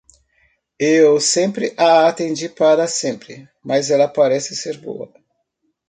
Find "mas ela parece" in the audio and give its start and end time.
3.63-4.55